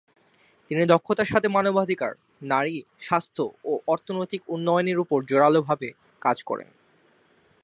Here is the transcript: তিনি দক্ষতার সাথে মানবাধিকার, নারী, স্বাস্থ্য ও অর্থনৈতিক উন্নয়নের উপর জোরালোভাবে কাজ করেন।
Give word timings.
তিনি 0.71 0.83
দক্ষতার 0.85 1.25
সাথে 1.25 1.47
মানবাধিকার, 1.47 2.11
নারী, 2.43 2.75
স্বাস্থ্য 2.99 3.43
ও 3.65 3.71
অর্থনৈতিক 3.87 4.41
উন্নয়নের 4.47 4.97
উপর 4.99 5.17
জোরালোভাবে 5.23 5.89
কাজ 6.21 6.37
করেন। 6.43 6.69